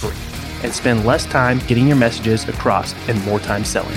[0.00, 0.16] free
[0.62, 3.96] and spend less time getting your messages across and more time selling.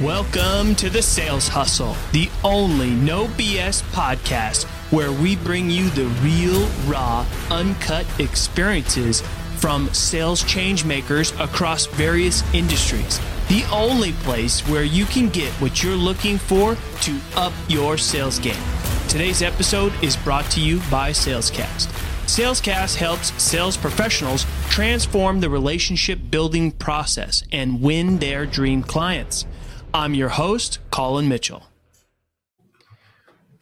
[0.00, 6.06] Welcome to the Sales Hustle, the only no BS podcast where we bring you the
[6.20, 9.22] real, raw, uncut experiences
[9.64, 13.18] from sales change makers across various industries.
[13.48, 18.38] The only place where you can get what you're looking for to up your sales
[18.38, 18.62] game.
[19.08, 21.86] Today's episode is brought to you by Salescast.
[22.26, 29.46] Salescast helps sales professionals transform the relationship building process and win their dream clients.
[29.94, 31.62] I'm your host, Colin Mitchell.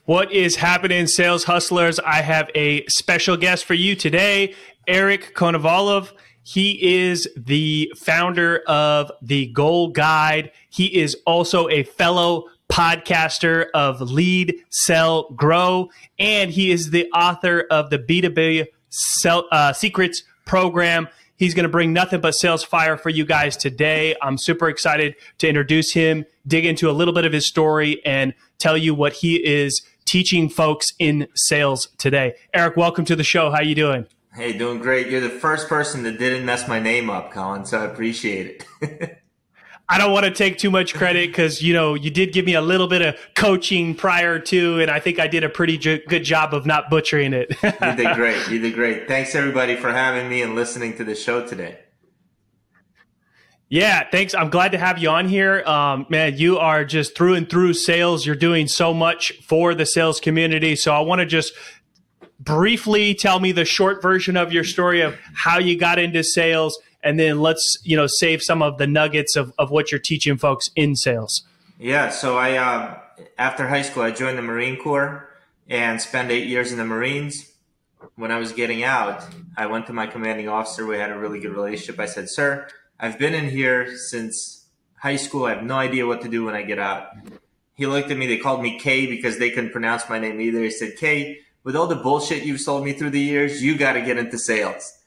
[0.05, 2.01] What is happening, sales hustlers?
[2.01, 6.13] I have a special guest for you today, Eric Konovalov.
[6.45, 10.51] He is the founder of the Goal Guide.
[10.71, 17.67] He is also a fellow podcaster of Lead, Sell, Grow, and he is the author
[17.71, 21.09] of the B2B Sell, uh, Secrets program.
[21.37, 24.15] He's going to bring nothing but sales fire for you guys today.
[24.23, 28.33] I'm super excited to introduce him, dig into a little bit of his story, and
[28.59, 32.35] tell you what he is teaching folks in sales today.
[32.55, 33.51] Eric, welcome to the show.
[33.51, 34.07] How are you doing?
[34.35, 35.09] Hey, doing great.
[35.09, 39.19] You're the first person that didn't mess my name up, Colin, so I appreciate it.
[39.89, 42.55] I don't want to take too much credit because you know you did give me
[42.55, 46.25] a little bit of coaching prior to, and I think I did a pretty good
[46.25, 47.55] job of not butchering it.
[47.63, 48.49] you did great.
[48.49, 49.07] You did great.
[49.07, 51.79] Thanks everybody for having me and listening to the show today.
[53.69, 54.35] Yeah, thanks.
[54.35, 55.63] I'm glad to have you on here.
[55.65, 58.25] Um, man, you are just through and through sales.
[58.25, 60.77] You're doing so much for the sales community.
[60.77, 61.55] So I want to just
[62.45, 66.79] briefly tell me the short version of your story of how you got into sales
[67.03, 70.37] and then let's you know save some of the nuggets of, of what you're teaching
[70.37, 71.43] folks in sales.
[71.79, 72.99] Yeah so i uh,
[73.39, 75.29] after high school i joined the marine corps
[75.69, 77.49] and spent eight years in the marines.
[78.17, 79.25] When i was getting out
[79.57, 80.85] i went to my commanding officer.
[80.85, 82.01] We had a really good relationship.
[82.01, 82.67] I said sir
[82.99, 84.67] i've been in here since
[84.97, 85.45] high school.
[85.45, 87.09] I have no idea what to do when i get out.
[87.75, 88.27] He looked at me.
[88.27, 90.61] They called me k because they couldn't pronounce my name either.
[90.61, 93.93] He said k with all the bullshit you've sold me through the years you got
[93.93, 94.99] to get into sales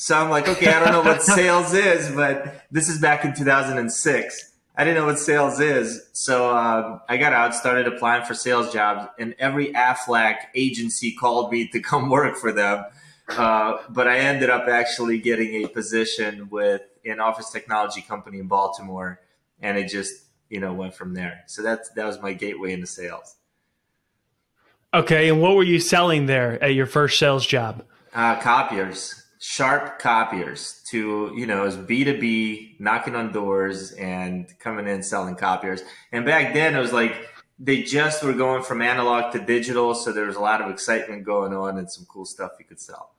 [0.00, 3.34] so I'm like, okay, I don't know what sales is, but this is back in
[3.34, 4.52] 2006.
[4.76, 6.08] I didn't know what sales is.
[6.12, 11.50] So um, I got out, started applying for sales jobs, and every AFLAC agency called
[11.50, 12.84] me to come work for them.
[13.28, 18.46] Uh, but I ended up actually getting a position with an office technology company in
[18.46, 19.18] Baltimore,
[19.60, 20.14] and it just
[20.48, 21.42] you know went from there.
[21.46, 23.34] So that that was my gateway into sales.
[24.98, 27.84] Okay, and what were you selling there at your first sales job?
[28.12, 29.14] Uh, copiers.
[29.38, 35.82] Sharp copiers to you know as b2b knocking on doors and coming in selling copiers.
[36.10, 37.14] And back then it was like
[37.60, 41.24] they just were going from analog to digital so there was a lot of excitement
[41.24, 43.12] going on and some cool stuff you could sell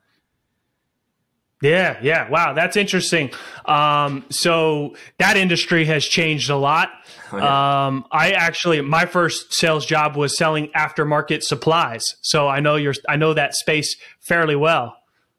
[1.62, 3.30] yeah yeah wow that's interesting
[3.66, 6.90] um, so that industry has changed a lot
[7.32, 7.88] oh, yeah.
[7.88, 12.96] um, i actually my first sales job was selling aftermarket supplies so i know you're
[13.08, 14.98] i know that space fairly well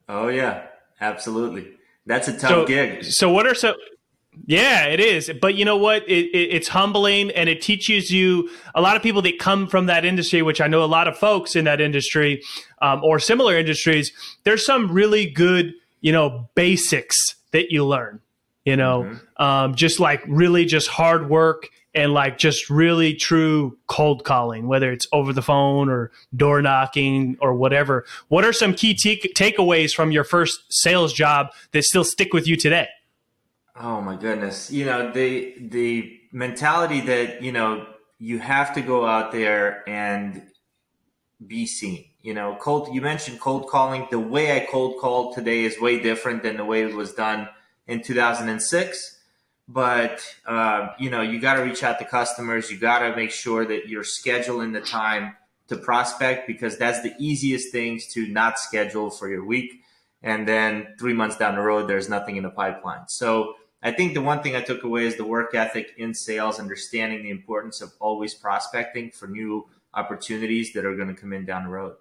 [0.08, 0.66] oh yeah
[1.00, 1.66] Absolutely.
[2.06, 3.04] That's a tough so, gig.
[3.04, 3.74] So what are so?
[4.46, 5.30] yeah, it is.
[5.40, 6.02] But you know what?
[6.08, 9.86] It, it, it's humbling and it teaches you a lot of people that come from
[9.86, 12.42] that industry, which I know a lot of folks in that industry
[12.82, 14.12] um, or similar industries.
[14.44, 17.16] There's some really good, you know, basics
[17.52, 18.20] that you learn.
[18.64, 19.42] You know, mm-hmm.
[19.42, 24.92] um, just like really just hard work and like just really true cold calling, whether
[24.92, 28.04] it's over the phone or door knocking or whatever.
[28.28, 32.46] What are some key t- takeaways from your first sales job that still stick with
[32.46, 32.88] you today?
[33.74, 34.70] Oh my goodness.
[34.70, 37.86] You know, the the mentality that, you know,
[38.18, 40.42] you have to go out there and
[41.44, 42.04] be seen.
[42.22, 44.06] You know, cold you mentioned cold calling.
[44.10, 47.48] The way I cold called today is way different than the way it was done
[47.86, 49.16] in 2006
[49.72, 53.30] but uh, you know you got to reach out to customers you got to make
[53.30, 55.36] sure that you're scheduling the time
[55.68, 59.82] to prospect because that's the easiest things to not schedule for your week
[60.22, 64.12] and then three months down the road there's nothing in the pipeline so I think
[64.12, 67.80] the one thing I took away is the work ethic in sales, understanding the importance
[67.80, 71.94] of always prospecting for new opportunities that are going to come in down the road.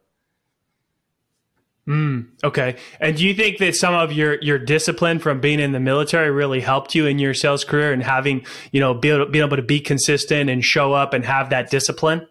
[1.90, 2.76] Mm, okay.
[3.00, 6.30] And do you think that some of your your discipline from being in the military
[6.30, 9.58] really helped you in your sales career and having, you know, be able, being able
[9.58, 12.28] to be consistent and show up and have that discipline?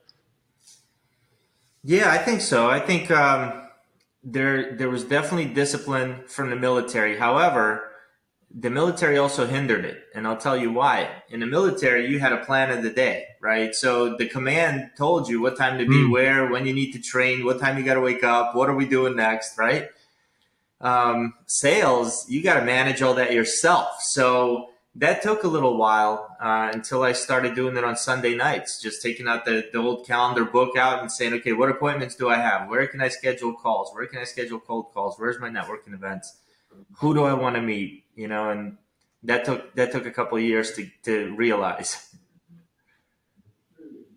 [1.82, 2.70] Yeah, I think so.
[2.70, 3.68] I think um,
[4.22, 7.18] there there was definitely discipline from the military.
[7.18, 7.87] However,
[8.54, 11.22] the military also hindered it, and I'll tell you why.
[11.28, 13.74] In the military, you had a plan of the day, right?
[13.74, 16.10] So the command told you what time to be mm.
[16.10, 18.74] where, when you need to train, what time you got to wake up, what are
[18.74, 19.88] we doing next, right?
[20.80, 24.00] Um, sales, you got to manage all that yourself.
[24.00, 28.80] So that took a little while uh, until I started doing it on Sunday nights,
[28.80, 32.28] just taking out the, the old calendar book out and saying, okay, what appointments do
[32.28, 32.68] I have?
[32.68, 33.92] Where can I schedule calls?
[33.92, 35.16] Where can I schedule cold calls?
[35.18, 36.38] Where's my networking events?
[36.98, 38.04] Who do I want to meet?
[38.18, 38.76] You know, and
[39.22, 42.04] that took that took a couple of years to, to realize.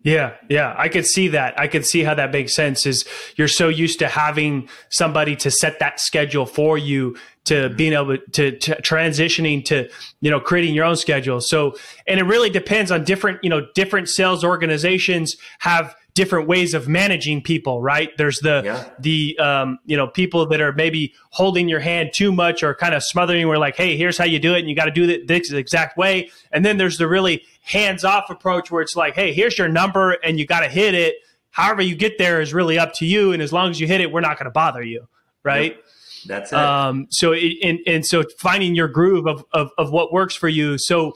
[0.02, 1.56] Yeah, yeah, I could see that.
[1.56, 2.84] I could see how that makes sense.
[2.84, 3.04] Is
[3.36, 7.76] you're so used to having somebody to set that schedule for you to mm-hmm.
[7.76, 9.88] being able to, to, transitioning to
[10.20, 11.76] you know creating your own schedule so
[12.06, 16.88] and it really depends on different you know different sales organizations have different ways of
[16.88, 18.88] managing people right there's the yeah.
[18.98, 22.94] the um, you know people that are maybe holding your hand too much or kind
[22.94, 25.08] of smothering We're like hey here's how you do it and you got to do
[25.08, 29.14] it this exact way and then there's the really hands off approach where it's like
[29.14, 31.14] hey here's your number and you got to hit it
[31.50, 34.00] however you get there is really up to you and as long as you hit
[34.00, 35.06] it we're not going to bother you
[35.42, 35.84] right yep.
[36.24, 36.58] That's it.
[36.58, 40.48] Um, so it, and and so finding your groove of of, of what works for
[40.48, 40.78] you.
[40.78, 41.14] So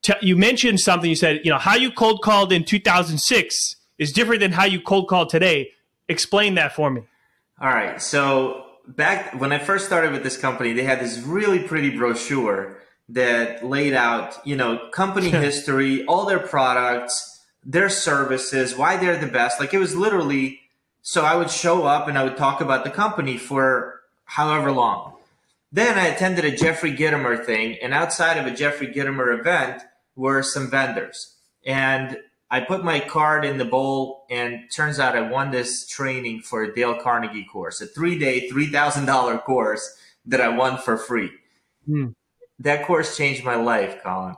[0.00, 1.10] t- you mentioned something.
[1.10, 4.80] You said you know how you cold called in 2006 is different than how you
[4.80, 5.70] cold called today.
[6.08, 7.02] Explain that for me.
[7.60, 8.02] All right.
[8.02, 12.78] So back when I first started with this company, they had this really pretty brochure
[13.10, 19.26] that laid out you know company history, all their products, their services, why they're the
[19.26, 19.60] best.
[19.60, 20.60] Like it was literally.
[21.02, 25.14] So I would show up and I would talk about the company for however long.
[25.72, 29.82] Then I attended a Jeffrey Gitomer thing, and outside of a Jeffrey Gitomer event
[30.16, 31.36] were some vendors.
[31.64, 32.18] And
[32.50, 36.64] I put my card in the bowl, and turns out I won this training for
[36.64, 41.30] a Dale Carnegie course, a three day, $3,000 course that I won for free.
[41.86, 42.08] Hmm.
[42.58, 44.34] That course changed my life, Colin.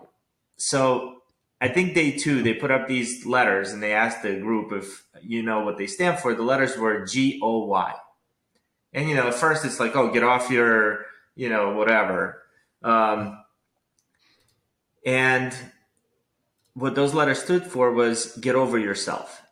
[0.56, 1.23] So
[1.61, 5.05] I think day two, they put up these letters and they asked the group if
[5.23, 6.35] you know what they stand for.
[6.35, 7.94] The letters were G O Y.
[8.93, 12.43] And you know, at first it's like, oh, get off your, you know, whatever.
[12.82, 13.38] Um,
[15.06, 15.55] and
[16.74, 19.42] what those letters stood for was get over yourself.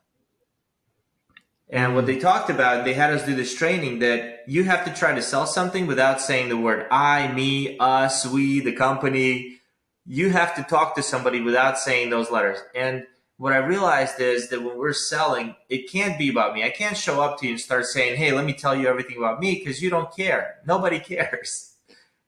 [1.72, 4.92] And what they talked about, they had us do this training that you have to
[4.92, 9.60] try to sell something without saying the word I, me, us, we, the company.
[10.04, 12.58] You have to talk to somebody without saying those letters.
[12.74, 13.06] And
[13.36, 16.64] what I realized is that when we're selling, it can't be about me.
[16.64, 19.16] I can't show up to you and start saying, "Hey, let me tell you everything
[19.16, 20.56] about me," because you don't care.
[20.66, 21.76] Nobody cares.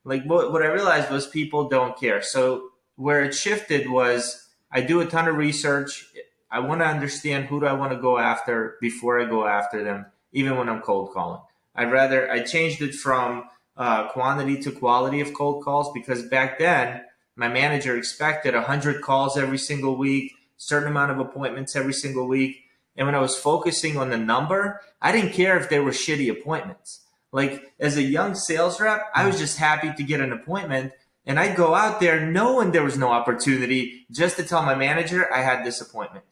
[0.04, 2.22] Like what, what I realized was people don't care.
[2.22, 4.41] So where it shifted was
[4.72, 6.06] I do a ton of research.
[6.50, 9.84] I want to understand who do I want to go after before I go after
[9.84, 11.40] them, even when I'm cold calling.
[11.74, 13.44] I'd rather I changed it from
[13.76, 17.02] uh, quantity to quality of cold calls because back then
[17.36, 20.32] my manager expected 100 calls every single week
[20.62, 22.64] certain amount of appointments every single week.
[22.96, 26.30] And when I was focusing on the number, I didn't care if they were shitty
[26.30, 27.00] appointments.
[27.32, 30.92] Like as a young sales rep, I was just happy to get an appointment
[31.26, 35.32] and I'd go out there knowing there was no opportunity just to tell my manager
[35.32, 36.24] I had this appointment.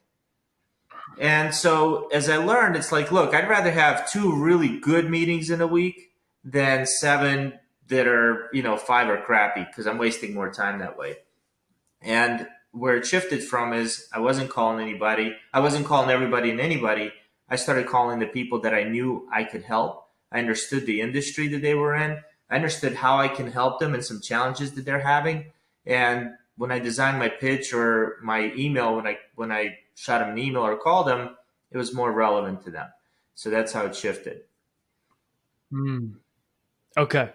[1.19, 5.51] And so as I learned, it's like, look, I'd rather have two really good meetings
[5.51, 6.13] in a week
[6.45, 10.97] than seven that are, you know, five are crappy because I'm wasting more time that
[10.97, 11.17] way.
[12.01, 15.37] And where it shifted from is I wasn't calling anybody.
[15.53, 17.13] I wasn't calling everybody and anybody.
[17.49, 20.07] I started calling the people that I knew I could help.
[20.33, 22.23] I understood the industry that they were in.
[22.51, 25.53] I understood how I can help them and some challenges that they're having.
[25.87, 30.31] And when I designed my pitch or my email, when I when I shot them
[30.31, 31.37] an email or called them,
[31.71, 32.89] it was more relevant to them.
[33.35, 34.43] So that's how it shifted.
[35.73, 36.17] Mm.
[36.97, 37.31] Okay.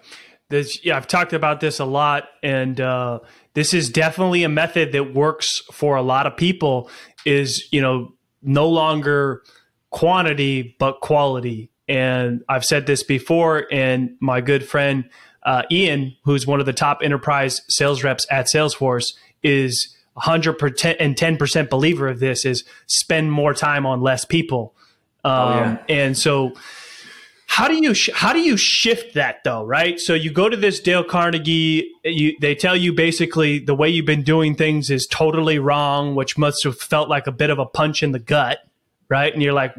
[0.49, 3.19] This, yeah, I've talked about this a lot, and uh,
[3.55, 6.89] this is definitely a method that works for a lot of people.
[7.25, 9.41] Is you know no longer
[9.89, 13.67] quantity but quality, and I've said this before.
[13.71, 15.09] And my good friend
[15.43, 19.13] uh, Ian, who's one of the top enterprise sales reps at Salesforce,
[19.43, 22.45] is 100% and 10% believer of this.
[22.45, 24.73] Is spend more time on less people,
[25.23, 25.69] um, oh, yeah.
[25.69, 26.53] Um, and so
[27.47, 30.57] how do you sh- how do you shift that though right so you go to
[30.57, 35.07] this dale carnegie you, they tell you basically the way you've been doing things is
[35.07, 38.59] totally wrong which must have felt like a bit of a punch in the gut
[39.09, 39.75] right and you're like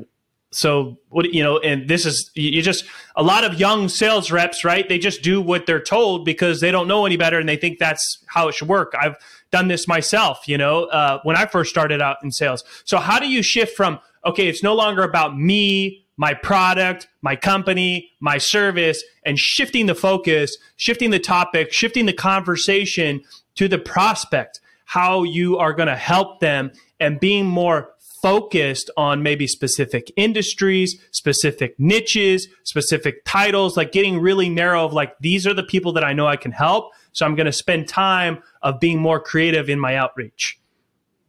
[0.53, 2.85] so what you know and this is you just
[3.17, 4.89] a lot of young sales reps right?
[4.89, 7.79] They just do what they're told because they don't know any better and they think
[7.79, 8.95] that's how it should work.
[8.99, 9.17] I've
[9.51, 12.65] done this myself you know uh, when i first started out in sales.
[12.85, 17.37] So how do you shift from okay it's no longer about me my product, my
[17.37, 23.23] company, my service, and shifting the focus, shifting the topic, shifting the conversation
[23.55, 27.91] to the prospect, how you are going to help them and being more
[28.27, 35.17] focused on maybe specific industries, specific niches, specific titles, like getting really narrow of like,
[35.21, 36.93] these are the people that I know I can help.
[37.13, 40.59] So I'm going to spend time of being more creative in my outreach.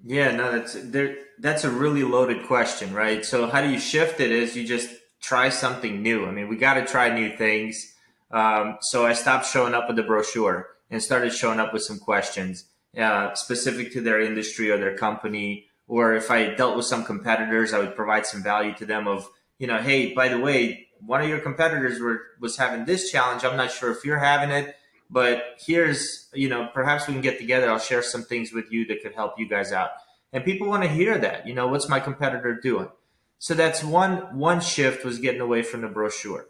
[0.04, 3.24] Yeah, no, that's there that's a really loaded question, right?
[3.24, 4.32] So how do you shift it?
[4.32, 4.89] Is you just
[5.22, 6.25] try something new.
[6.25, 7.94] I mean, we got to try new things.
[8.32, 12.00] Um, so I stopped showing up with the brochure and started showing up with some
[12.00, 12.66] questions
[12.98, 15.67] uh, specific to their industry or their company.
[15.88, 19.29] Or if I dealt with some competitors, I would provide some value to them of,
[19.58, 23.46] you know, hey, by the way, one of your competitors were, was having this challenge.
[23.46, 24.75] I'm not sure if you're having it,
[25.10, 27.70] but here's, you know, perhaps we can get together.
[27.70, 29.91] I'll share some things with you that could help you guys out.
[30.34, 31.48] And people want to hear that.
[31.48, 32.89] You know, what's my competitor doing?
[33.39, 36.48] So that's one one shift was getting away from the brochure.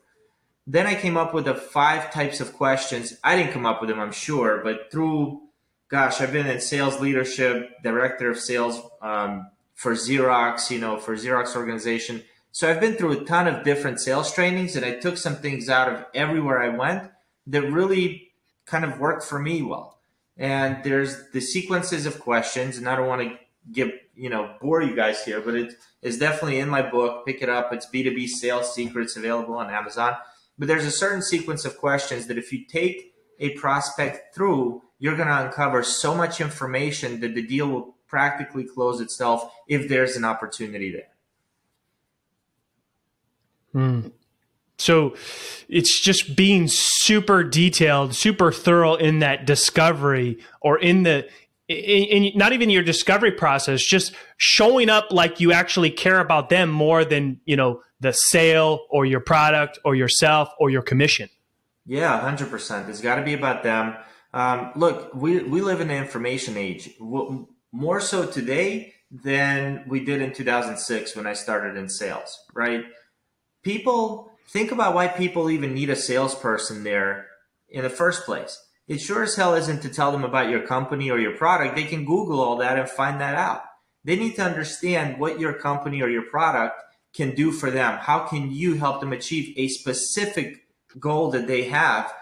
[0.65, 3.17] Then I came up with the five types of questions.
[3.23, 5.41] I didn't come up with them, I'm sure, but through,
[5.89, 11.15] gosh, I've been in sales leadership, director of sales um, for Xerox, you know, for
[11.15, 12.23] Xerox organization.
[12.51, 15.69] So I've been through a ton of different sales trainings, and I took some things
[15.69, 17.11] out of everywhere I went
[17.47, 18.31] that really
[18.65, 19.99] kind of worked for me well.
[20.35, 23.37] And there's the sequences of questions, and I don't want to
[23.71, 27.25] give you know bore you guys here, but it is definitely in my book.
[27.25, 27.73] Pick it up.
[27.73, 30.15] It's B2B Sales Secrets available on Amazon.
[30.57, 35.15] But there's a certain sequence of questions that if you take a prospect through, you're
[35.15, 40.15] going to uncover so much information that the deal will practically close itself if there's
[40.15, 41.09] an opportunity there.
[43.73, 44.07] Hmm.
[44.79, 45.15] So
[45.67, 51.27] it's just being super detailed, super thorough in that discovery or in the
[51.67, 56.49] in, in, not even your discovery process, just showing up like you actually care about
[56.49, 61.29] them more than you know the sale or your product or yourself or your commission.
[61.85, 62.87] Yeah, hundred percent.
[62.89, 63.95] It's got to be about them.
[64.33, 70.21] Um, look, we we live in the information age, more so today than we did
[70.21, 72.37] in 2006 when I started in sales.
[72.53, 72.83] Right?
[73.63, 77.27] People think about why people even need a salesperson there
[77.69, 81.11] in the first place it sure as hell isn't to tell them about your company
[81.11, 81.75] or your product.
[81.75, 83.63] They can Google all that and find that out.
[84.03, 86.81] They need to understand what your company or your product
[87.13, 87.97] can do for them.
[87.97, 90.67] How can you help them achieve a specific
[90.97, 92.13] goal that they have?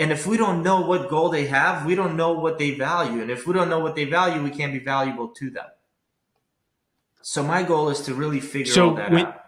[0.00, 3.20] And if we don't know what goal they have, we don't know what they value.
[3.20, 5.66] And if we don't know what they value, we can't be valuable to them.
[7.20, 9.44] So my goal is to really figure so all that when, out.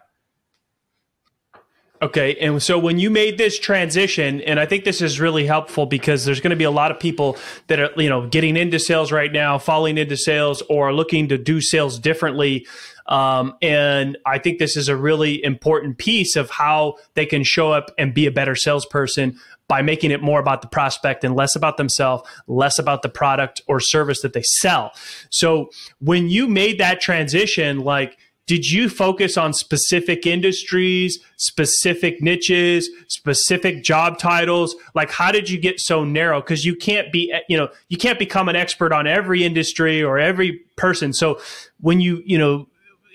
[2.03, 2.35] Okay.
[2.35, 6.25] And so when you made this transition, and I think this is really helpful because
[6.25, 9.09] there's going to be a lot of people that are, you know, getting into sales
[9.09, 12.67] right now, falling into sales, or looking to do sales differently.
[13.07, 17.71] Um, and I think this is a really important piece of how they can show
[17.71, 21.55] up and be a better salesperson by making it more about the prospect and less
[21.55, 24.91] about themselves, less about the product or service that they sell.
[25.29, 25.69] So
[26.01, 33.83] when you made that transition, like, did you focus on specific industries, specific niches, specific
[33.83, 34.75] job titles?
[34.93, 36.41] Like, how did you get so narrow?
[36.41, 40.03] Because you can't be, eh, you know, you can't become an expert on every industry
[40.03, 41.13] or every person.
[41.13, 41.39] So,
[41.79, 42.67] when you, you know,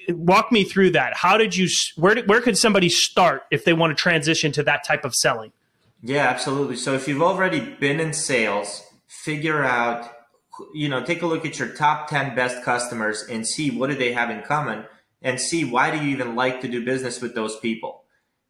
[0.09, 1.15] walk me through that.
[1.15, 1.69] How did you?
[1.97, 5.53] Where where could somebody start if they want to transition to that type of selling?
[6.03, 6.77] Yeah, absolutely.
[6.77, 10.11] So, if you've already been in sales, figure out,
[10.73, 13.97] you know, take a look at your top ten best customers and see what do
[13.97, 14.87] they have in common
[15.23, 18.05] and see why do you even like to do business with those people.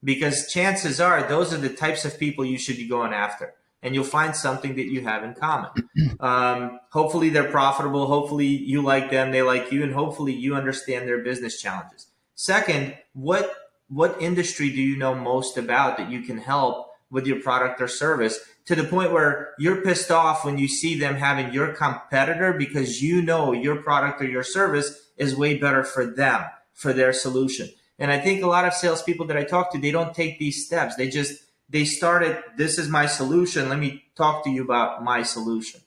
[0.04, 3.94] Because chances are those are the types of people you should be going after and
[3.94, 5.70] you'll find something that you have in common.
[6.20, 11.06] Um, hopefully they're profitable hopefully you like them they like you and hopefully you understand
[11.06, 12.06] their business challenges.
[12.34, 13.54] Second what
[13.88, 17.88] what industry do you know most about that you can help with your product or
[17.88, 22.52] service to the point where you're pissed off when you see them having your competitor
[22.52, 26.44] because you know your product or your service is way better for them
[26.78, 27.68] for their solution.
[27.98, 30.64] And I think a lot of salespeople that I talk to, they don't take these
[30.64, 30.94] steps.
[30.94, 32.38] They just they started.
[32.56, 33.68] This is my solution.
[33.68, 35.80] Let me talk to you about my solution.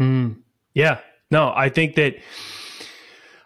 [0.00, 0.38] Mm,
[0.72, 1.00] yeah.
[1.30, 2.16] No, I think that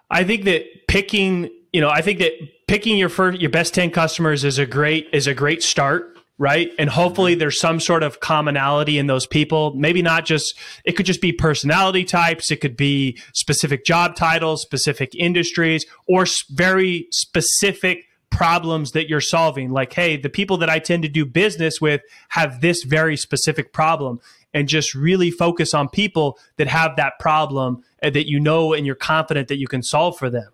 [0.09, 2.33] I think that picking, you know, I think that
[2.69, 6.73] picking your first your best 10 customers is a great is a great start right?
[6.79, 9.75] And hopefully there's some sort of commonality in those people.
[9.75, 12.51] Maybe not just it could just be personality types.
[12.51, 19.71] It could be specific job titles specific industries or very specific problems that you're solving.
[19.71, 23.73] Like hey the people that i tend to do business with have this very specific
[23.73, 24.19] problem.
[24.53, 28.97] And just really focus on people that have that problem that you know and you're
[28.97, 30.51] confident that you can solve for them.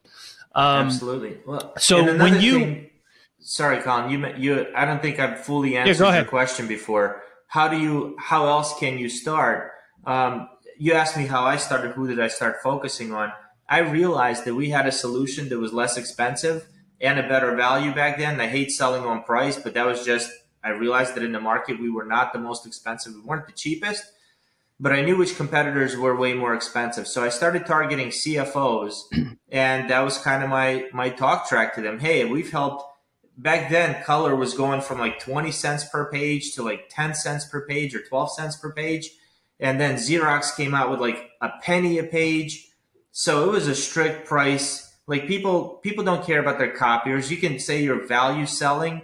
[0.54, 1.38] Um, Absolutely.
[1.46, 2.90] Well, so when you, thing,
[3.46, 7.22] sorry, Colin, you you, I don't think I've fully answered yeah, your question before.
[7.48, 8.16] How do you?
[8.18, 9.70] How else can you start?
[10.04, 10.48] Um,
[10.78, 11.92] you asked me how I started.
[11.92, 13.32] Who did I start focusing on?
[13.68, 16.68] I realized that we had a solution that was less expensive
[17.00, 18.40] and a better value back then.
[18.40, 20.30] I hate selling on price, but that was just
[20.62, 23.14] I realized that in the market we were not the most expensive.
[23.14, 24.04] We weren't the cheapest,
[24.80, 27.06] but I knew which competitors were way more expensive.
[27.06, 29.02] So I started targeting CFOs,
[29.50, 32.00] and that was kind of my my talk track to them.
[32.00, 32.84] Hey, we've helped.
[33.36, 37.44] Back then, color was going from like 20 cents per page to like 10 cents
[37.44, 39.10] per page or 12 cents per page.
[39.60, 42.68] And then Xerox came out with like a penny a page.
[43.12, 44.94] So it was a strict price.
[45.06, 47.30] Like people people don't care about their copiers.
[47.30, 49.02] You can say you're value selling,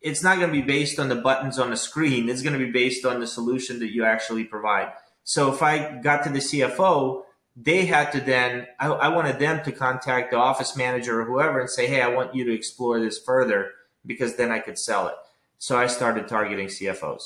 [0.00, 2.28] it's not going to be based on the buttons on the screen.
[2.28, 4.92] It's going to be based on the solution that you actually provide.
[5.24, 7.24] So if I got to the CFO,
[7.56, 11.60] they had to then, I, I, wanted them to contact the office manager or whoever
[11.60, 13.72] and say, hey, I want you to explore this further
[14.06, 15.14] because then I could sell it.
[15.58, 17.22] So I started targeting CFOs.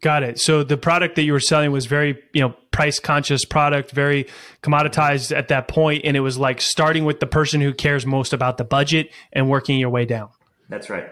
[0.00, 0.38] Got it.
[0.38, 4.28] So the product that you were selling was very, you know, price conscious product, very
[4.62, 8.32] commoditized at that point, and it was like starting with the person who cares most
[8.32, 10.28] about the budget and working your way down.
[10.68, 11.08] That's right.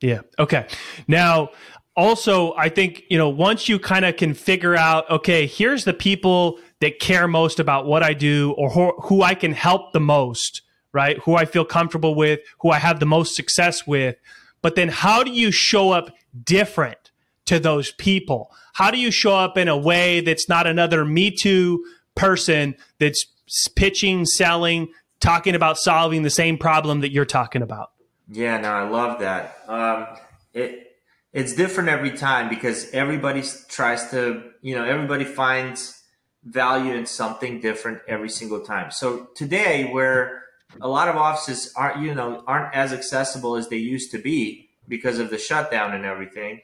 [0.00, 0.22] Yeah.
[0.36, 0.66] Okay.
[1.06, 1.50] Now,
[1.96, 5.92] also, I think, you know, once you kind of can figure out, okay, here's the
[5.92, 10.00] people that care most about what I do or who, who I can help the
[10.00, 11.18] most, right?
[11.18, 14.16] Who I feel comfortable with, who I have the most success with.
[14.62, 17.10] But then how do you show up different
[17.46, 18.50] to those people?
[18.74, 21.84] How do you show up in a way that's not another Me Too
[22.14, 23.26] person that's
[23.74, 24.88] pitching, selling,
[25.20, 27.90] talking about solving the same problem that you're talking about.
[28.30, 29.56] Yeah, no, I love that.
[29.68, 30.06] Um,
[30.52, 30.91] it
[31.32, 36.02] it's different every time because everybody tries to, you know, everybody finds
[36.44, 38.90] value in something different every single time.
[38.90, 40.42] So today, where
[40.80, 44.68] a lot of offices aren't, you know, aren't as accessible as they used to be
[44.88, 46.60] because of the shutdown and everything,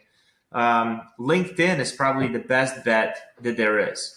[0.53, 4.15] um, LinkedIn is probably the best bet that there is.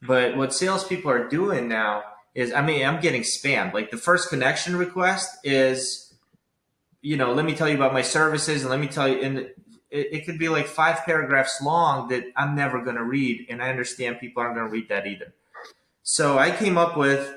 [0.00, 2.02] But what salespeople are doing now
[2.34, 3.72] is I mean I'm getting spammed.
[3.72, 6.14] Like the first connection request is,
[7.02, 9.48] you know, let me tell you about my services and let me tell you, and
[9.92, 13.62] it, it could be like five paragraphs long that I'm never going to read, and
[13.62, 15.34] I understand people aren't going to read that either.
[16.02, 17.34] So I came up with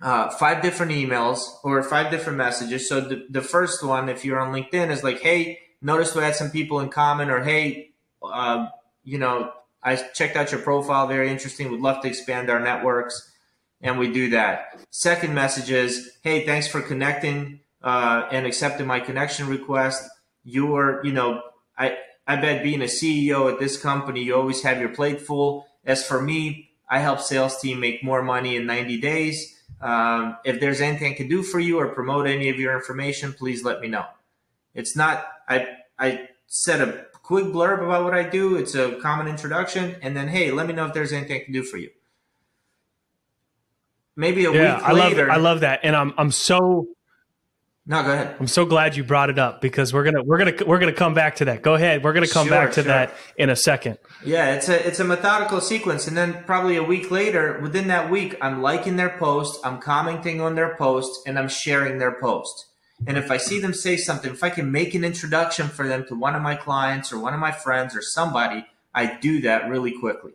[0.00, 2.88] uh, five different emails or five different messages.
[2.88, 6.36] So the, the first one, if you're on LinkedIn, is like, hey, notice we had
[6.36, 7.90] some people in common, or hey,
[8.22, 8.68] uh,
[9.02, 11.70] you know, I checked out your profile, very interesting.
[11.70, 13.30] Would love to expand our networks
[13.80, 14.78] and we do that.
[14.90, 20.08] Second message is, hey, thanks for connecting uh, and accepting my connection request.
[20.44, 21.42] You're, you know,
[21.80, 25.66] I I bet being a CEO at this company, you always have your plate full.
[25.84, 29.56] As for me, I help sales team make more money in 90 days.
[29.80, 33.32] Um, if there's anything I can do for you or promote any of your information,
[33.32, 34.04] please let me know.
[34.74, 35.66] It's not I
[35.98, 38.56] I said a quick blurb about what I do.
[38.56, 41.52] It's a common introduction, and then hey, let me know if there's anything I can
[41.52, 41.90] do for you
[44.20, 45.26] maybe a yeah, week I later.
[45.26, 46.86] Love, I love that, and I'm I'm so.
[47.90, 48.36] No, go ahead.
[48.38, 51.12] I'm so glad you brought it up because we're gonna we're gonna we're gonna come
[51.12, 51.62] back to that.
[51.62, 52.04] Go ahead.
[52.04, 52.84] We're gonna come sure, back to sure.
[52.84, 53.98] that in a second.
[54.24, 58.08] Yeah, it's a it's a methodical sequence, and then probably a week later, within that
[58.08, 62.66] week, I'm liking their post, I'm commenting on their post, and I'm sharing their post.
[63.08, 66.06] And if I see them say something, if I can make an introduction for them
[66.06, 69.68] to one of my clients or one of my friends or somebody, I do that
[69.68, 70.34] really quickly.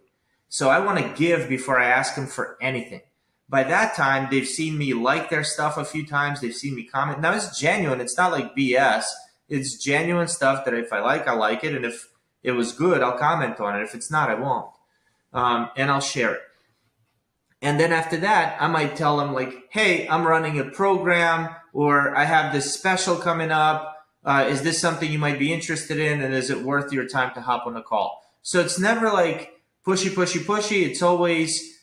[0.49, 2.99] So I want to give before I ask them for anything
[3.47, 6.41] by that time they've seen me like their stuff a few times.
[6.41, 7.21] They've seen me comment.
[7.21, 8.01] Now it's genuine.
[8.01, 9.05] It's not like bs
[9.47, 11.75] it's genuine stuff that if i like i like it.
[11.75, 12.07] And if
[12.43, 13.83] it was good i'll comment on it.
[13.83, 14.71] If it's not i won't.
[15.33, 16.41] Um, and i'll share it.
[17.61, 22.15] And then after that i might tell them like hey i'm running a program or
[22.15, 23.91] i have this special coming up.
[24.23, 26.19] Uh, is this something you might be interested in?
[26.19, 28.23] And is it worth your time to hop on a call?
[28.41, 30.81] So it's never like pushy pushy pushy.
[30.83, 31.74] It's always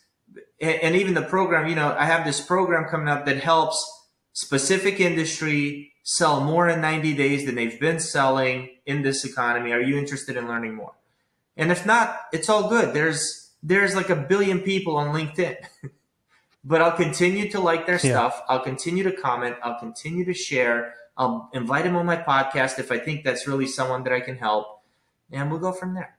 [0.62, 3.84] and even the program, you know, I have this program coming up that helps
[4.32, 9.72] specific industry sell more in 90 days than they've been selling in this economy.
[9.72, 10.92] Are you interested in learning more?
[11.56, 12.94] And if not, it's all good.
[12.94, 15.56] There's there's like a billion people on LinkedIn.
[16.64, 18.12] but I'll continue to like their yeah.
[18.12, 18.42] stuff.
[18.48, 19.56] I'll continue to comment.
[19.62, 20.94] I'll continue to share.
[21.16, 24.36] I'll invite them on my podcast if I think that's really someone that I can
[24.36, 24.82] help,
[25.30, 26.16] and we'll go from there.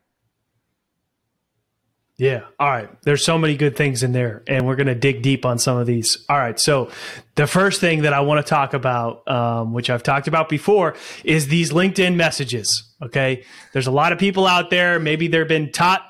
[2.24, 2.46] Yeah.
[2.58, 2.90] All right.
[3.02, 5.76] There's so many good things in there, and we're going to dig deep on some
[5.76, 6.24] of these.
[6.30, 6.58] All right.
[6.58, 6.90] So,
[7.36, 10.96] the first thing that I want to talk about, um, which I've talked about before,
[11.26, 12.84] is these LinkedIn messages.
[13.02, 13.44] Okay.
[13.74, 15.02] There's a lot of people out there.
[15.02, 16.02] Maybe they've been taught,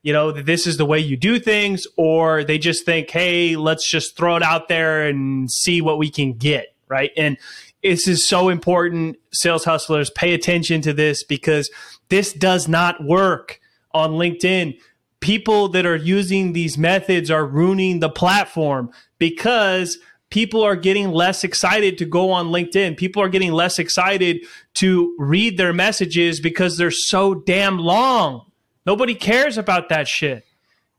[0.00, 3.54] you know, that this is the way you do things, or they just think, hey,
[3.56, 6.74] let's just throw it out there and see what we can get.
[6.88, 7.10] Right.
[7.14, 7.36] And
[7.82, 9.18] this is so important.
[9.34, 11.70] Sales hustlers, pay attention to this because
[12.08, 13.60] this does not work
[13.92, 14.78] on LinkedIn
[15.20, 19.98] people that are using these methods are ruining the platform because
[20.30, 22.96] people are getting less excited to go on LinkedIn.
[22.96, 28.50] People are getting less excited to read their messages because they're so damn long.
[28.86, 30.44] Nobody cares about that shit.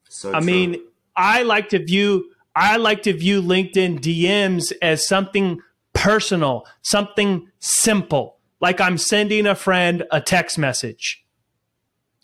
[0.10, 0.82] So I mean,
[1.16, 5.62] I like to view I like to view LinkedIn DMs as something
[5.94, 11.24] personal, something simple, like I'm sending a friend a text message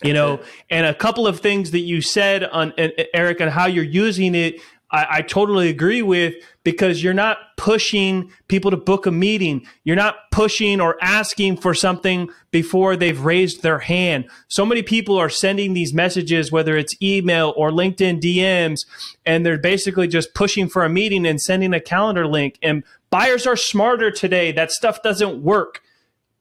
[0.02, 2.72] you know and a couple of things that you said on
[3.14, 8.30] eric and how you're using it I, I, totally agree with because you're not pushing
[8.46, 9.66] people to book a meeting.
[9.82, 14.28] You're not pushing or asking for something before they've raised their hand.
[14.48, 18.86] So many people are sending these messages whether it's email or linkedin dms
[19.24, 22.56] and they're basically just pushing for a meeting and sending a calendar link.
[22.62, 24.52] And buyers are smarter today.
[24.52, 25.82] That stuff doesn't work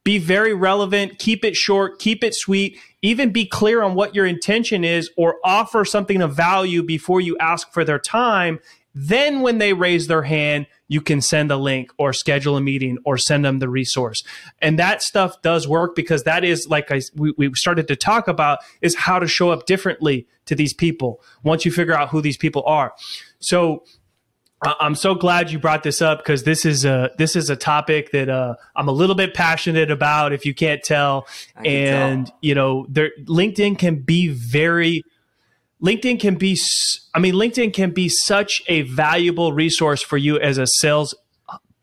[0.05, 4.25] be very relevant, keep it short, keep it sweet, even be clear on what your
[4.25, 8.59] intention is or offer something of value before you ask for their time.
[8.97, 12.97] Then, when they raise their hand, you can send a link or schedule a meeting
[13.03, 14.23] or send them the resource.
[14.61, 18.29] And that stuff does work because that is, like I, we, we started to talk
[18.29, 22.21] about, is how to show up differently to these people once you figure out who
[22.21, 22.93] these people are.
[23.39, 23.83] So,
[24.79, 28.11] I'm so glad you brought this up because this is a this is a topic
[28.11, 30.33] that uh, I'm a little bit passionate about.
[30.33, 31.27] If you can't tell,
[31.63, 32.37] and tell.
[32.41, 35.03] you know, there, LinkedIn can be very
[35.83, 36.57] LinkedIn can be.
[37.13, 41.13] I mean, LinkedIn can be such a valuable resource for you as a sales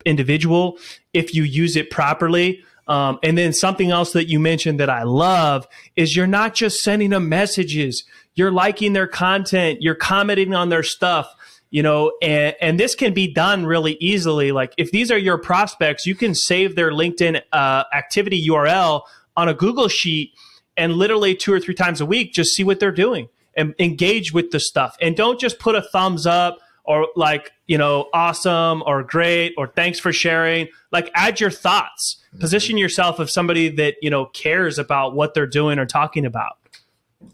[0.05, 0.77] individual
[1.13, 2.63] if you use it properly.
[2.85, 5.65] Um, and then something else that you mentioned that I love
[5.95, 8.03] is you're not just sending them messages.
[8.35, 9.81] You're liking their content.
[9.81, 11.33] You're commenting on their stuff
[11.73, 14.51] you know and, and this can be done really easily.
[14.51, 19.01] Like if these are your prospects you can save their linkedin uh, activity url
[19.35, 20.31] on a google sheet
[20.77, 24.33] and literally two or three times a week just see what they're doing and engage
[24.33, 24.95] with the stuff.
[25.01, 29.67] And don't just put a thumbs up or like you know awesome or great or
[29.67, 30.67] thanks for sharing.
[30.91, 32.17] Like add your thoughts.
[32.29, 32.41] Mm-hmm.
[32.41, 36.57] position yourself as somebody that you know cares about what they're doing or talking about.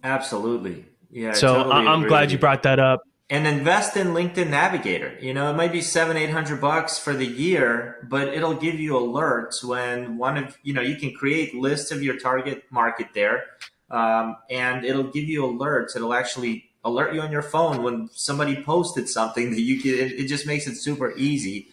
[0.03, 0.85] Absolutely.
[1.11, 5.15] Yeah so totally i'm glad you brought that up and invest in LinkedIn Navigator.
[5.21, 8.79] You know, it might be seven, eight hundred bucks for the year, but it'll give
[8.79, 13.09] you alerts when one of you know you can create lists of your target market
[13.13, 13.45] there,
[13.91, 15.95] um, and it'll give you alerts.
[15.95, 19.91] It'll actually alert you on your phone when somebody posted something that you can.
[19.91, 21.67] It, it just makes it super easy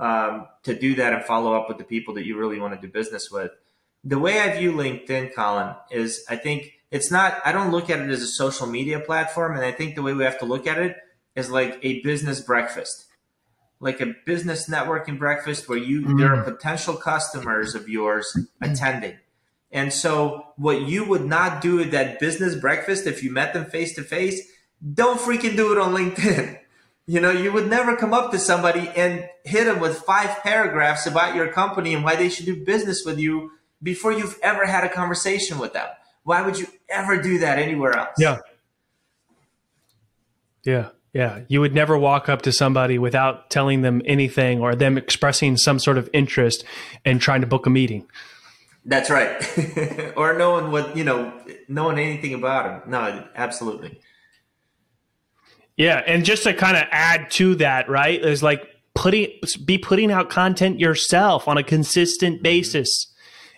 [0.00, 2.80] um, to do that and follow up with the people that you really want to
[2.80, 3.50] do business with.
[4.04, 7.98] The way I view LinkedIn, Colin, is I think it's not i don't look at
[7.98, 10.68] it as a social media platform and i think the way we have to look
[10.68, 10.96] at it
[11.34, 13.06] is like a business breakfast.
[13.80, 16.18] Like a business networking breakfast where you mm.
[16.18, 19.18] there are potential customers of yours attending.
[19.72, 23.64] And so what you would not do at that business breakfast if you met them
[23.64, 24.48] face to face
[24.94, 26.58] don't freaking do it on linkedin.
[27.04, 31.04] You know you would never come up to somebody and hit them with five paragraphs
[31.04, 33.50] about your company and why they should do business with you
[33.82, 35.88] before you've ever had a conversation with them
[36.24, 38.14] why would you ever do that anywhere else?
[38.18, 38.38] Yeah.
[40.64, 40.90] Yeah.
[41.12, 41.40] Yeah.
[41.48, 45.78] You would never walk up to somebody without telling them anything or them expressing some
[45.78, 46.64] sort of interest
[47.04, 48.06] and trying to book a meeting.
[48.84, 50.12] That's right.
[50.16, 51.32] or knowing what, you know,
[51.68, 52.90] knowing anything about them.
[52.90, 54.00] No, absolutely.
[55.76, 56.02] Yeah.
[56.06, 59.28] And just to kind of add to that, right, is like putting,
[59.64, 62.44] be putting out content yourself on a consistent mm-hmm.
[62.44, 63.11] basis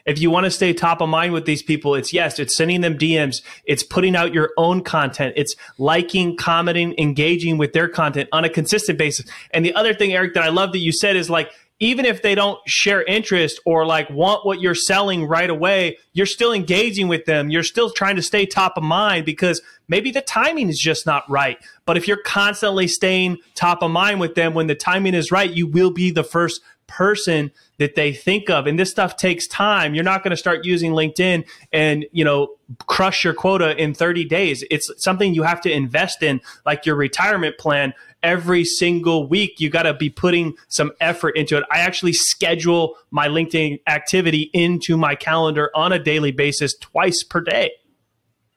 [0.07, 2.81] if you want to stay top of mind with these people, it's yes, it's sending
[2.81, 8.29] them DMs, it's putting out your own content, it's liking, commenting, engaging with their content
[8.33, 9.27] on a consistent basis.
[9.53, 11.51] And the other thing, Eric, that I love that you said is like,
[11.85, 16.25] even if they don't share interest or like want what you're selling right away, you're
[16.25, 17.51] still engaging with them.
[17.51, 21.29] You're still trying to stay top of mind because maybe the timing is just not
[21.29, 21.59] right.
[21.85, 25.51] But if you're constantly staying top of mind with them when the timing is right,
[25.51, 28.67] you will be the first person that they think of.
[28.67, 29.95] And this stuff takes time.
[29.95, 32.49] You're not going to start using LinkedIn and, you know,
[32.87, 34.65] crush your quota in 30 days.
[34.71, 37.95] It's something you have to invest in, like your retirement plan.
[38.25, 41.65] Every single week, you got to be putting some effort into it.
[41.71, 47.43] I actually schedule my LinkedIn activity into my calendar on a daily basis twice per
[47.43, 47.71] day.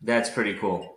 [0.01, 0.95] That's pretty cool.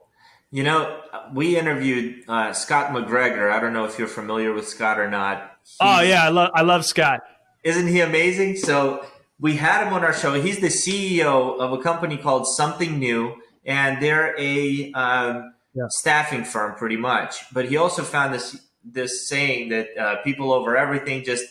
[0.52, 1.00] You know,
[1.34, 3.50] we interviewed uh, Scott MacGregor.
[3.50, 5.58] I don't know if you're familiar with Scott or not.
[5.62, 7.20] He's, oh yeah, I love I love Scott.
[7.62, 8.56] Isn't he amazing?
[8.56, 9.04] So
[9.38, 10.40] we had him on our show.
[10.40, 15.84] He's the CEO of a company called Something New, and they're a um, yeah.
[15.88, 17.52] staffing firm, pretty much.
[17.52, 21.24] But he also found this this saying that uh, people over everything.
[21.24, 21.44] Just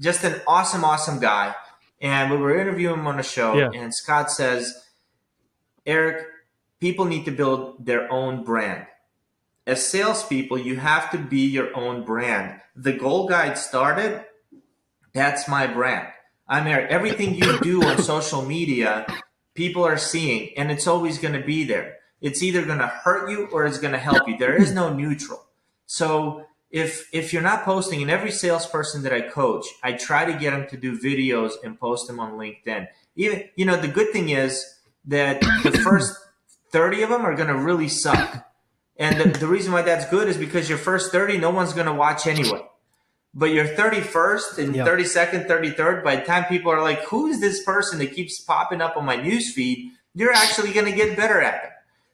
[0.00, 1.54] just an awesome, awesome guy.
[2.00, 3.70] And we were interviewing him on the show, yeah.
[3.72, 4.74] and Scott says,
[5.86, 6.26] Eric,
[6.80, 8.86] people need to build their own brand.
[9.68, 12.60] As salespeople, you have to be your own brand.
[12.74, 14.24] The Goal Guide started,
[15.14, 16.08] that's my brand.
[16.48, 16.88] I'm there.
[16.88, 19.06] Everything you do on social media,
[19.54, 21.98] people are seeing, and it's always going to be there.
[22.22, 24.38] It's either going to hurt you or it's going to help you.
[24.38, 25.44] There is no neutral.
[25.84, 30.32] So if if you're not posting, and every salesperson that I coach, I try to
[30.32, 32.86] get them to do videos and post them on LinkedIn.
[33.16, 34.64] Even you know, the good thing is
[35.04, 36.16] that the first
[36.70, 38.48] 30 of them are going to really suck.
[38.96, 41.86] And the, the, reason why that's good is because your first 30, no one's going
[41.86, 42.62] to watch anyway.
[43.34, 44.86] But your 31st and yeah.
[44.86, 48.82] 32nd, 33rd, by the time people are like, who is this person that keeps popping
[48.82, 49.92] up on my news feed?
[50.14, 51.70] You're actually going to get better at it.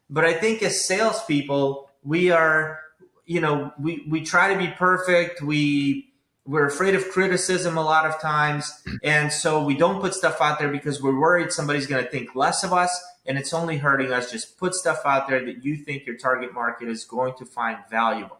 [0.09, 2.79] But I think as salespeople, we are,
[3.25, 5.41] you know, we, we try to be perfect.
[5.41, 6.11] We,
[6.45, 8.81] we're afraid of criticism a lot of times.
[9.03, 12.35] And so we don't put stuff out there because we're worried somebody's going to think
[12.35, 12.89] less of us
[13.25, 14.31] and it's only hurting us.
[14.31, 17.77] Just put stuff out there that you think your target market is going to find
[17.89, 18.39] valuable.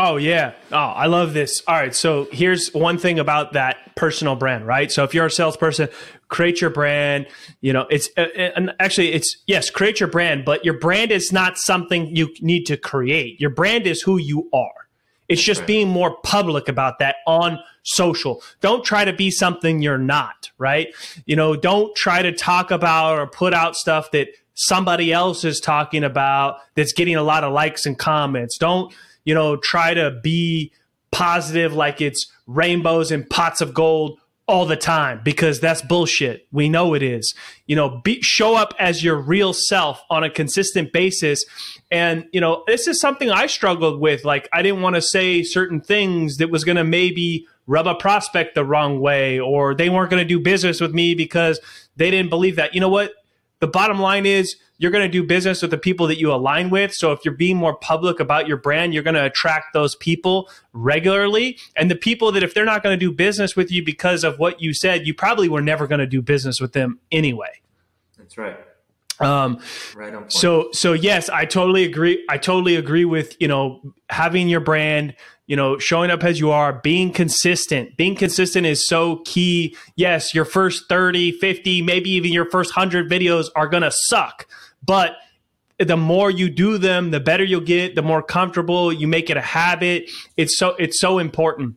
[0.00, 0.52] Oh yeah.
[0.70, 1.60] Oh, I love this.
[1.66, 1.92] All right.
[1.92, 4.92] So here's one thing about that personal brand, right?
[4.92, 5.88] So if you're a salesperson,
[6.28, 7.26] create your brand.
[7.62, 11.10] You know, it's uh, uh, and actually it's yes, create your brand, but your brand
[11.10, 13.40] is not something you need to create.
[13.40, 14.70] Your brand is who you are.
[15.28, 18.40] It's just being more public about that on social.
[18.60, 20.94] Don't try to be something you're not, right?
[21.26, 25.60] You know, don't try to talk about or put out stuff that somebody else is
[25.60, 28.56] talking about that's getting a lot of likes and comments.
[28.58, 28.94] Don't,
[29.28, 30.72] you know, try to be
[31.10, 36.48] positive like it's rainbows and pots of gold all the time because that's bullshit.
[36.50, 37.34] We know it is.
[37.66, 41.44] You know, be, show up as your real self on a consistent basis.
[41.90, 44.24] And, you know, this is something I struggled with.
[44.24, 47.96] Like, I didn't want to say certain things that was going to maybe rub a
[47.96, 51.60] prospect the wrong way or they weren't going to do business with me because
[51.96, 52.74] they didn't believe that.
[52.74, 53.12] You know what?
[53.60, 56.70] The bottom line is you're going to do business with the people that you align
[56.70, 56.94] with.
[56.94, 60.48] So if you're being more public about your brand, you're going to attract those people
[60.72, 61.58] regularly.
[61.76, 64.38] And the people that if they're not going to do business with you because of
[64.38, 67.60] what you said, you probably were never going to do business with them anyway.
[68.16, 68.56] That's right.
[69.20, 69.60] Um,
[69.96, 70.32] right on point.
[70.32, 72.24] So, so yes, I totally agree.
[72.28, 76.50] I totally agree with, you know, having your brand, you know, showing up as you
[76.50, 77.96] are, being consistent.
[77.96, 79.76] Being consistent is so key.
[79.96, 84.46] Yes, your first 30, 50, maybe even your first 100 videos are going to suck,
[84.88, 85.18] but
[85.78, 89.36] the more you do them, the better you'll get, the more comfortable you make it
[89.36, 90.10] a habit.
[90.36, 91.76] It's so it's so important.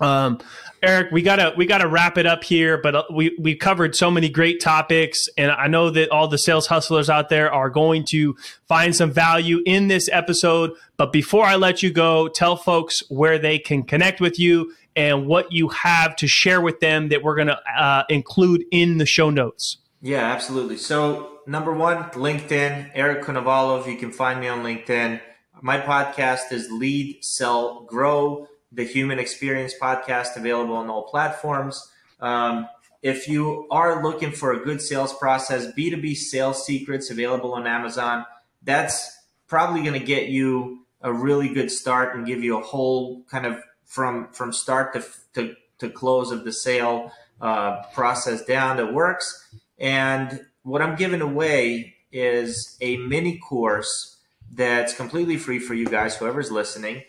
[0.00, 0.38] Um,
[0.80, 4.10] Eric, we gotta we gotta wrap it up here, but uh, we we covered so
[4.10, 8.06] many great topics, and I know that all the sales hustlers out there are going
[8.10, 8.36] to
[8.68, 10.70] find some value in this episode.
[10.96, 15.26] But before I let you go, tell folks where they can connect with you and
[15.26, 19.30] what you have to share with them that we're to uh, include in the show
[19.30, 19.78] notes.
[20.00, 20.76] Yeah, absolutely.
[20.76, 23.86] So number one, LinkedIn, Eric Konovalov.
[23.86, 25.20] You can find me on LinkedIn.
[25.62, 31.90] My podcast is Lead, Sell, Grow the Human Experience podcast available on all platforms.
[32.20, 32.68] Um,
[33.02, 38.26] if you are looking for a good sales process, B2B Sales Secrets available on Amazon.
[38.62, 43.22] That's probably going to get you a really good start and give you a whole
[43.30, 48.76] kind of from from start to to, to close of the sale uh, process down
[48.76, 49.48] that works.
[49.78, 54.18] And what I'm giving away is a mini course
[54.52, 57.02] that's completely free for you guys, whoever's listening.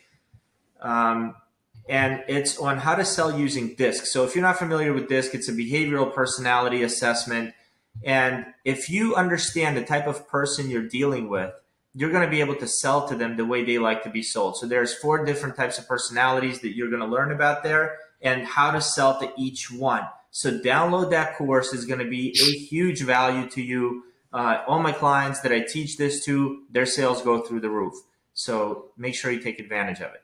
[0.82, 1.36] Um,
[1.88, 4.06] and it's on how to sell using DISC.
[4.06, 7.54] So if you're not familiar with DISC, it's a behavioral personality assessment.
[8.04, 11.52] And if you understand the type of person you're dealing with,
[11.94, 14.22] you're going to be able to sell to them the way they like to be
[14.22, 14.58] sold.
[14.58, 18.46] So there's four different types of personalities that you're going to learn about there and
[18.46, 20.04] how to sell to each one.
[20.32, 24.04] So download that course is going to be a huge value to you.
[24.32, 27.94] Uh, all my clients that I teach this to, their sales go through the roof.
[28.34, 30.24] So make sure you take advantage of it.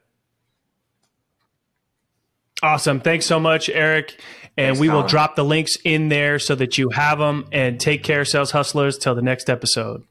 [2.63, 2.99] Awesome.
[2.99, 4.19] Thanks so much, Eric.
[4.57, 7.47] And Thanks, we will drop the links in there so that you have them.
[7.51, 10.03] And take care, sales hustlers, till the next episode.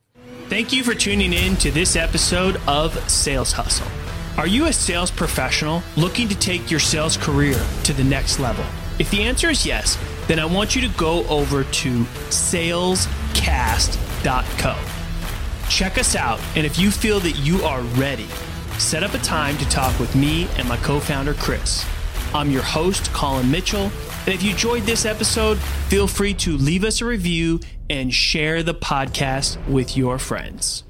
[0.49, 3.89] Thank you for tuning in to this episode of Sales Hustle.
[4.37, 8.65] Are you a sales professional looking to take your sales career to the next level?
[8.99, 12.79] If the answer is yes, then I want you to go over to salescast.co.
[15.69, 18.29] Check us out, and if you feel that you are ready,
[18.79, 21.85] set up a time to talk with me and my co founder, Chris.
[22.33, 23.91] I'm your host, Colin Mitchell,
[24.27, 27.59] and if you enjoyed this episode, feel free to leave us a review
[27.91, 30.84] and share the podcast with your friends.